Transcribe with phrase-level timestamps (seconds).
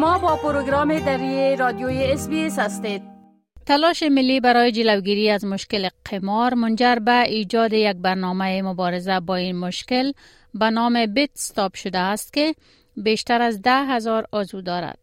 [0.00, 3.02] شما با پروگرام دری رادیوی SBS هستید
[3.66, 9.56] تلاش ملی برای جلوگیری از مشکل قمار منجر به ایجاد یک برنامه مبارزه با این
[9.56, 10.12] مشکل
[10.54, 12.54] به نام BetStop شده است که
[12.96, 14.98] بیشتر از ده هزار عضو دارد.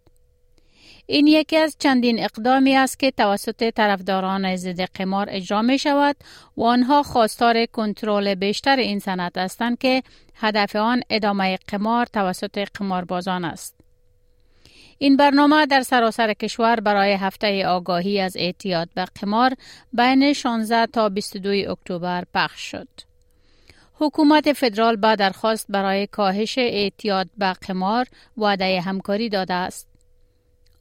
[1.05, 6.15] این یکی از چندین اقدامی است که توسط طرفداران ضد قمار اجرا می شود
[6.57, 10.03] و آنها خواستار کنترل بیشتر این صنعت هستند که
[10.35, 13.76] هدف آن ادامه قمار توسط قماربازان است.
[14.97, 19.53] این برنامه در سراسر کشور برای هفته آگاهی از اعتیاد به قمار
[19.93, 22.87] بین 16 تا 22 اکتبر پخش شد.
[23.93, 28.05] حکومت فدرال با درخواست برای کاهش اعتیاد به قمار
[28.37, 29.87] وعده همکاری داده است.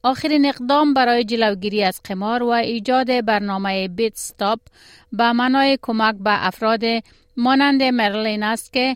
[0.03, 4.61] آخرین اقدام برای جلوگیری از قمار و ایجاد برنامه بیت ستاپ
[5.13, 6.83] به معنای کمک به افراد
[7.37, 8.95] مانند مرلین است که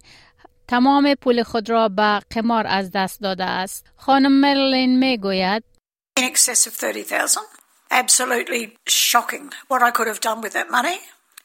[0.70, 3.86] تمام پول خود را به قمار از دست داده است.
[3.98, 5.64] خانم مرلین می گوید
[6.20, 7.44] In excess of 30,000.
[7.92, 10.98] Absolutely shocking what I could have done with that money,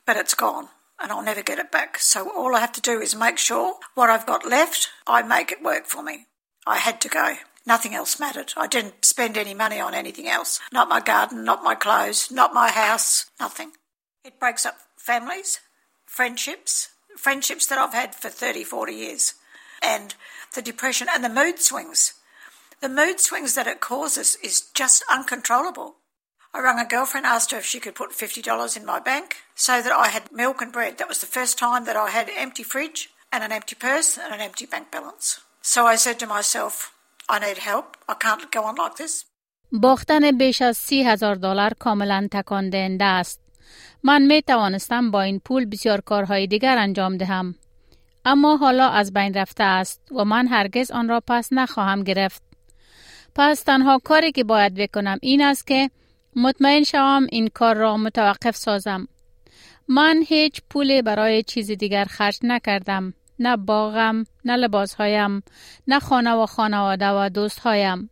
[0.06, 0.69] but it's gone
[1.00, 1.98] and I'll never get it back.
[1.98, 5.50] So all I have to do is make sure what I've got left, I make
[5.50, 6.27] it work for me.
[6.66, 7.36] I had to go.
[7.66, 8.52] Nothing else mattered.
[8.56, 10.60] I didn't spend any money on anything else.
[10.72, 13.72] Not my garden, not my clothes, not my house, nothing.
[14.24, 15.60] It breaks up families,
[16.06, 19.34] friendships, friendships that I've had for 30, 40 years.
[19.83, 20.14] And
[20.55, 22.14] the depression and the mood swings.
[22.80, 25.96] The mood swings that it causes is just uncontrollable.
[26.52, 29.80] I rang a girlfriend, asked her if she could put $50 in my bank so
[29.83, 30.98] that I had milk and bread.
[30.98, 34.19] That was the first time that I had an empty fridge and an empty purse
[34.19, 35.41] and an empty bank balance.
[35.62, 36.92] So I said to myself,
[37.28, 37.96] I need help.
[38.08, 39.24] I can't go on like this.
[39.72, 43.41] باختن بیش از سی هزار دلار کاملا تکان دهنده است.
[44.03, 47.55] من می توانستم با این پول بسیار کارهای دیگر انجام دهم.
[48.25, 52.43] اما حالا از بین رفته است و من هرگز آن را پس نخواهم گرفت.
[53.36, 55.89] پس تنها کاری که باید بکنم این است که
[56.36, 59.08] مطمئن شوم این کار را متوقف سازم.
[59.87, 63.14] من هیچ پول برای چیز دیگر خرج نکردم.
[63.39, 65.43] نه باغم، نه لباسهایم،
[65.87, 68.09] نه خانه و خانواده و دوستهایم.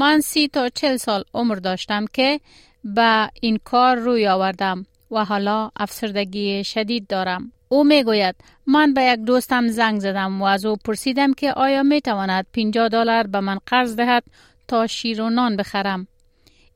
[0.00, 2.40] من سی تا چل سال عمر داشتم که
[2.84, 7.52] به این کار روی آوردم و حالا افسردگی شدید دارم.
[7.68, 8.36] او می گوید
[8.66, 12.88] من به یک دوستم زنگ زدم و از او پرسیدم که آیا می تواند 50
[12.88, 14.24] دلار به من قرض دهد
[14.68, 16.06] تا شیر و نان بخرم.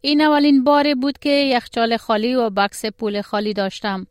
[0.01, 4.07] این اولین باری بود که یخچال خالی و بکس پول خالی داشتم.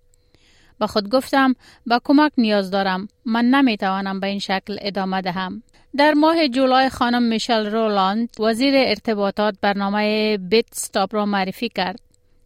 [0.81, 1.55] با خود گفتم
[1.85, 3.07] با کمک نیاز دارم.
[3.25, 5.63] من نمی توانم به این شکل ادامه دهم.
[5.97, 11.99] در ماه جولای خانم میشل رولاند وزیر ارتباطات برنامه بیت ستاپ را معرفی کرد.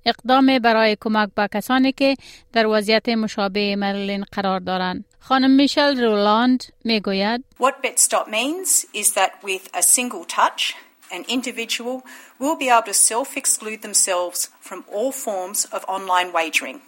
[0.06, 2.16] اقدام برای کمک به کسانی که
[2.54, 5.06] در وضعیت مشابه مرلین قرار دارند.
[5.20, 10.76] خانم میشل رولاند می گوید What BetStop means is that with a single touch
[11.12, 12.02] an individual
[12.40, 16.82] will be able to self-exclude themselves from all forms of online wagering.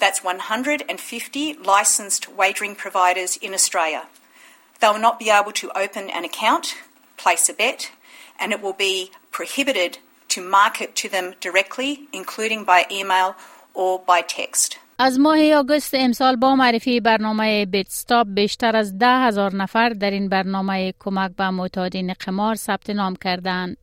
[0.00, 4.06] That's 150 licensed wagering providers in Australia.
[4.80, 6.66] They will not be able to open an account,
[7.16, 7.90] place a bet,
[8.40, 9.98] and it will be prohibited
[10.30, 13.36] to market to them directly, including by email
[13.74, 14.78] or by text.
[14.98, 20.10] از ماه آگوست امسال با معرفی برنامه بیت ستاپ بیشتر از ده هزار نفر در
[20.10, 23.76] این برنامه کمک به معتادین قمار ثبت نام کردند.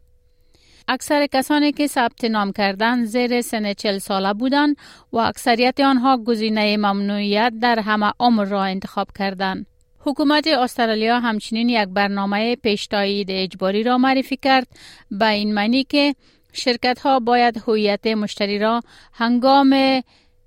[0.88, 4.76] اکثر کسانی که ثبت نام کردند زیر سن چل ساله بودند
[5.12, 9.66] و اکثریت آنها گزینه ممنوعیت در همه عمر را انتخاب کردند.
[10.00, 14.66] حکومت استرالیا همچنین یک برنامه پیش اجباری را معرفی کرد
[15.10, 16.14] به این معنی که
[16.52, 18.80] شرکت ها باید هویت مشتری را
[19.12, 20.02] هنگام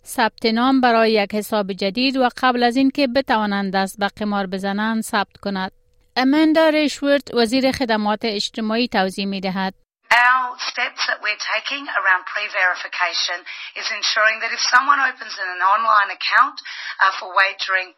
[0.05, 5.03] ثبت نام برای یک حساب جدید و قبل از اینکه بتوانند دست به قمار بزنند
[5.03, 5.71] ثبت کند.
[6.15, 9.86] اماندا ریشورد وزیر خدمات اجتماعی توضیح می دهد.
[10.07, 13.43] Our steps that we're taking around pre-verification
[13.75, 16.57] is ensuring that if someone opens an online account
[17.03, 17.91] uh, for wagering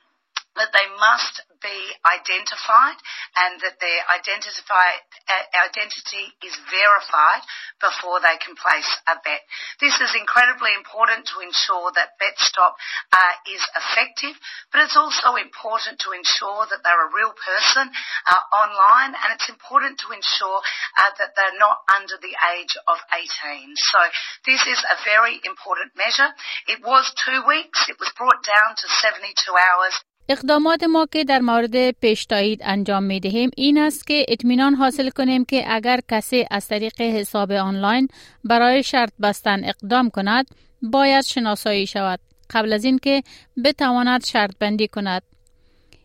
[0.57, 2.97] that they must be identified
[3.37, 7.43] and that their uh, identity is verified
[7.79, 9.41] before they can place a bet.
[9.79, 12.75] This is incredibly important to ensure that BetStop
[13.11, 14.35] uh, is effective,
[14.71, 19.49] but it's also important to ensure that they're a real person uh, online and it's
[19.49, 20.59] important to ensure
[20.99, 23.75] uh, that they're not under the age of 18.
[23.75, 23.99] So
[24.45, 26.29] this is a very important measure.
[26.67, 27.87] It was two weeks.
[27.89, 29.95] It was brought down to 72 hours.
[30.31, 32.27] اقدامات ما که در مورد پیش
[32.61, 37.51] انجام می دهیم این است که اطمینان حاصل کنیم که اگر کسی از طریق حساب
[37.51, 38.07] آنلاین
[38.43, 40.45] برای شرط بستن اقدام کند
[40.81, 43.23] باید شناسایی شود قبل از اینکه
[43.63, 45.23] بتواند شرط بندی کند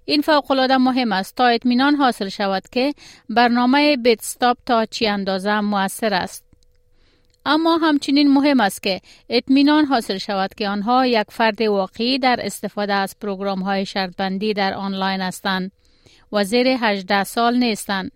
[0.05, 2.95] این فوقالعاده مهم است تا اطمینان حاصل شود که
[3.29, 6.44] برنامه بیتستاپ تا چی اندازه موثر است.
[7.47, 12.93] اما همچنین مهم است که اطمینان حاصل شود که آنها یک فرد واقعی در استفاده
[12.93, 15.73] از پروگرام های شرطبندی در آنلاین هستند
[16.33, 18.11] و زیر 18 سال نیستند.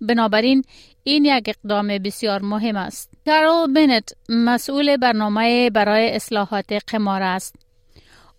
[0.00, 0.64] بنابراین
[1.02, 3.10] این یک اقدام بسیار مهم است.
[3.26, 7.63] کارول بنت مسئول برنامه برای اصلاحات قمار است.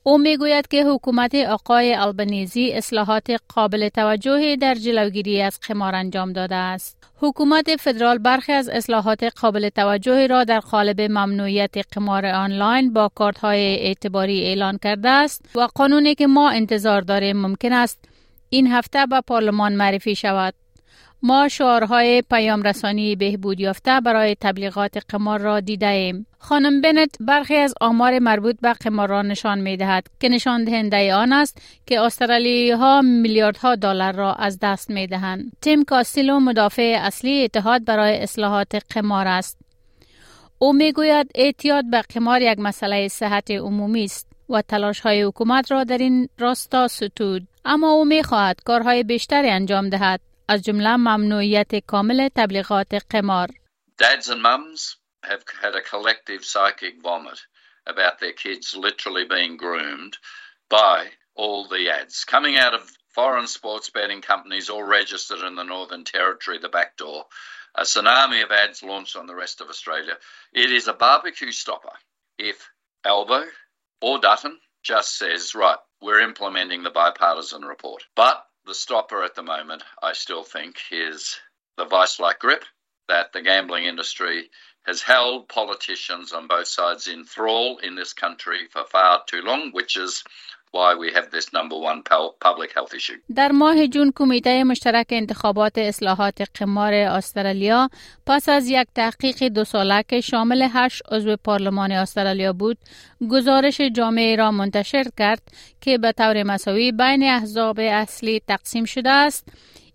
[0.07, 6.33] او می گوید که حکومت آقای البنیزی اصلاحات قابل توجهی در جلوگیری از قمار انجام
[6.33, 6.97] داده است.
[7.21, 13.37] حکومت فدرال برخی از اصلاحات قابل توجهی را در قالب ممنوعیت قمار آنلاین با کارت
[13.37, 18.05] های اعتباری اعلان کرده است و قانونی که ما انتظار داریم ممکن است
[18.49, 20.53] این هفته به پارلمان معرفی شود.
[21.27, 26.25] ما شعارهای پیام رسانی بهبود یافته برای تبلیغات قمار را دیده ایم.
[26.37, 31.15] خانم بنت برخی از آمار مربوط به قمار را نشان می دهد که نشان دهنده
[31.15, 35.51] آن است که استرالیایی ها میلیاردها دلار را از دست می دهند.
[35.61, 39.57] تیم کاستیلو مدافع اصلی اتحاد برای اصلاحات قمار است.
[40.57, 45.71] او می گوید اعتیاد به قمار یک مسئله صحت عمومی است و تلاش های حکومت
[45.71, 47.47] را در این راستا ستود.
[47.65, 53.48] اما او می خواهد کارهای بیشتری انجام دهد از جمله ممنوعیت کامل تبلیغات قمار.
[53.98, 57.40] Dads and mums have had a collective psychic vomit
[57.86, 60.16] about their kids literally being groomed
[60.68, 65.64] by all the ads coming out of foreign sports betting companies all registered in the
[65.64, 67.24] Northern Territory, the back door.
[67.74, 70.16] A tsunami of ads launched on the rest of Australia.
[70.52, 71.92] It is a barbecue stopper.
[72.38, 72.68] If
[73.04, 73.44] Albo
[74.00, 78.02] or Dutton just says, right, we're implementing the bipartisan report.
[78.16, 81.37] But the stopper at the moment, I still think, is
[81.77, 82.65] the vice like grip
[83.07, 84.49] that the gambling industry
[84.85, 89.71] has held politicians on both sides in thrall in this country for far too long,
[89.71, 90.23] which is
[90.75, 91.99] why we have this number one
[92.47, 93.19] public health issue.
[93.35, 97.89] در ماه جون کمیته مشترک انتخابات اصلاحات قمار استرالیا
[98.25, 102.77] پس از یک تحقیق دو ساله که شامل هشت عضو پارلمان استرالیا بود
[103.31, 105.41] گزارش جامعه را منتشر کرد
[105.81, 109.47] که به طور مساوی بین احزاب اصلی تقسیم شده است.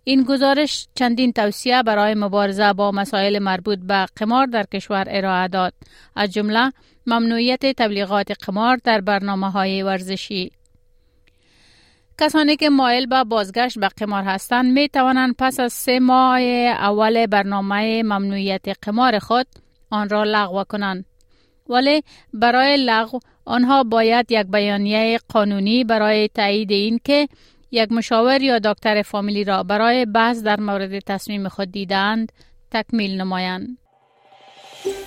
[0.04, 5.72] این گزارش چندین توصیه برای مبارزه با مسائل مربوط به قمار در کشور ارائه داد.
[6.16, 6.72] از جمله
[7.06, 10.50] ممنوعیت تبلیغات قمار در برنامه های ورزشی.
[12.20, 17.26] کسانی که مایل به بازگشت به قمار هستند می توانند پس از سه ماه اول
[17.26, 19.46] برنامه ممنوعیت قمار خود
[19.90, 21.04] آن را لغو کنند.
[21.68, 22.02] ولی
[22.32, 27.28] برای لغو آنها باید یک بیانیه قانونی برای تایید این که
[27.70, 32.32] یک مشاور یا دکتر فامیلی را برای بحث در مورد تصمیم خود دیدند
[32.70, 33.78] تکمیل نمایند.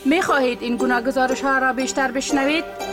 [0.06, 2.93] می خواهید این گناه گزارش ها را بیشتر بشنوید؟